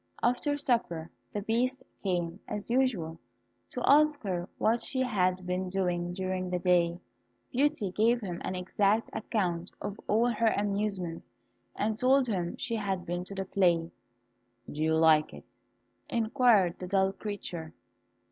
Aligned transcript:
After 0.23 0.57
supper, 0.57 1.11
the 1.31 1.43
Beast 1.43 1.83
came, 2.01 2.39
as 2.47 2.71
usual, 2.71 3.19
to 3.69 3.83
ask 3.87 4.19
her 4.23 4.49
what 4.57 4.81
she 4.81 5.01
had 5.01 5.45
been 5.45 5.69
doing 5.69 6.11
during 6.11 6.49
the 6.49 6.57
day. 6.57 6.97
Beauty 7.51 7.91
gave 7.91 8.19
him 8.21 8.41
an 8.43 8.55
exact 8.55 9.11
account 9.13 9.69
of 9.79 9.99
all 10.07 10.25
her 10.29 10.51
amusements, 10.57 11.29
and 11.75 11.99
told 11.99 12.25
him 12.25 12.57
she 12.57 12.77
had 12.77 13.05
been 13.05 13.23
to 13.25 13.35
the 13.35 13.45
play. 13.45 13.91
"Do 14.71 14.81
you 14.81 14.95
like 14.95 15.35
it?" 15.35 15.45
inquired 16.09 16.79
the 16.79 16.87
dull 16.87 17.11
creature. 17.13 17.71